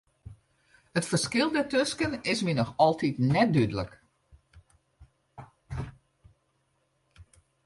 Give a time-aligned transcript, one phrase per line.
[0.97, 3.91] It ferskil dêrtusken is my noch altiten net dúdlik.